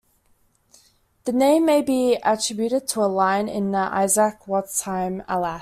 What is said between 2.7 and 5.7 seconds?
to a line in the Isaac Watts hymn Alas!